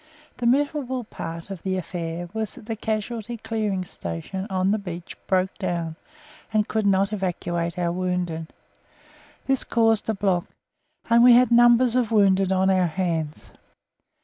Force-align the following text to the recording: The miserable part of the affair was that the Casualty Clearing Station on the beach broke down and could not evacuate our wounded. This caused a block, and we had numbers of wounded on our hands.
The 0.37 0.47
miserable 0.47 1.03
part 1.03 1.51
of 1.51 1.61
the 1.61 1.77
affair 1.77 2.27
was 2.33 2.55
that 2.55 2.65
the 2.65 2.75
Casualty 2.75 3.37
Clearing 3.37 3.85
Station 3.85 4.47
on 4.49 4.71
the 4.71 4.79
beach 4.79 5.15
broke 5.27 5.55
down 5.59 5.95
and 6.51 6.67
could 6.67 6.87
not 6.87 7.13
evacuate 7.13 7.77
our 7.77 7.91
wounded. 7.91 8.51
This 9.45 9.63
caused 9.63 10.09
a 10.09 10.15
block, 10.15 10.47
and 11.07 11.23
we 11.23 11.33
had 11.33 11.51
numbers 11.51 11.95
of 11.95 12.11
wounded 12.11 12.51
on 12.51 12.71
our 12.71 12.87
hands. 12.87 13.51